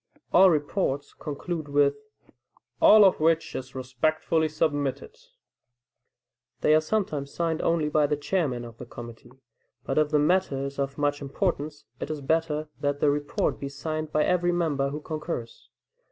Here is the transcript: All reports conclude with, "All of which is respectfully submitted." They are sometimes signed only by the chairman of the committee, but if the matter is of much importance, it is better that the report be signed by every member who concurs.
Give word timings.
All 0.33 0.49
reports 0.49 1.13
conclude 1.13 1.67
with, 1.67 1.93
"All 2.81 3.05
of 3.05 3.19
which 3.19 3.55
is 3.55 3.75
respectfully 3.75 4.49
submitted." 4.49 5.15
They 6.61 6.73
are 6.73 6.81
sometimes 6.81 7.31
signed 7.31 7.61
only 7.61 7.87
by 7.87 8.07
the 8.07 8.17
chairman 8.17 8.65
of 8.65 8.79
the 8.79 8.87
committee, 8.87 9.33
but 9.83 9.99
if 9.99 10.09
the 10.09 10.17
matter 10.17 10.65
is 10.65 10.79
of 10.79 10.97
much 10.97 11.21
importance, 11.21 11.85
it 11.99 12.09
is 12.09 12.19
better 12.21 12.67
that 12.79 12.99
the 12.99 13.11
report 13.11 13.59
be 13.59 13.69
signed 13.69 14.11
by 14.11 14.23
every 14.23 14.51
member 14.51 14.89
who 14.89 15.01
concurs. 15.01 15.69